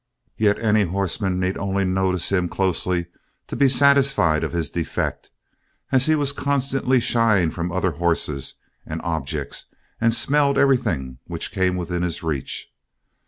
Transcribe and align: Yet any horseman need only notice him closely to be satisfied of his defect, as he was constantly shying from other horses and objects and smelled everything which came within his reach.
Yet 0.35 0.57
any 0.57 0.85
horseman 0.85 1.39
need 1.39 1.57
only 1.57 1.85
notice 1.85 2.31
him 2.31 2.49
closely 2.49 3.05
to 3.45 3.55
be 3.55 3.69
satisfied 3.69 4.43
of 4.43 4.51
his 4.51 4.71
defect, 4.71 5.29
as 5.91 6.07
he 6.07 6.15
was 6.15 6.31
constantly 6.31 6.99
shying 6.99 7.51
from 7.51 7.71
other 7.71 7.91
horses 7.91 8.55
and 8.83 8.99
objects 9.03 9.67
and 9.99 10.11
smelled 10.11 10.57
everything 10.57 11.19
which 11.27 11.51
came 11.51 11.75
within 11.75 12.01
his 12.01 12.23
reach. 12.23 12.73